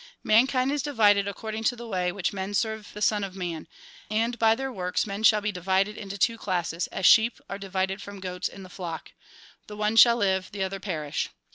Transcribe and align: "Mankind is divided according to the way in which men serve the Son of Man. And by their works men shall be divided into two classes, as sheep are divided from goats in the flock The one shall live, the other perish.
"Mankind 0.33 0.71
is 0.71 0.81
divided 0.81 1.27
according 1.27 1.63
to 1.65 1.75
the 1.75 1.85
way 1.85 2.09
in 2.09 2.15
which 2.15 2.33
men 2.33 2.55
serve 2.55 2.89
the 2.95 3.03
Son 3.03 3.23
of 3.23 3.35
Man. 3.35 3.67
And 4.09 4.39
by 4.39 4.55
their 4.55 4.73
works 4.73 5.05
men 5.05 5.21
shall 5.21 5.41
be 5.41 5.51
divided 5.51 5.95
into 5.95 6.17
two 6.17 6.39
classes, 6.39 6.87
as 6.87 7.05
sheep 7.05 7.39
are 7.47 7.59
divided 7.59 8.01
from 8.01 8.19
goats 8.19 8.47
in 8.47 8.63
the 8.63 8.69
flock 8.69 9.11
The 9.67 9.77
one 9.77 9.95
shall 9.95 10.17
live, 10.17 10.51
the 10.53 10.63
other 10.63 10.79
perish. 10.79 11.29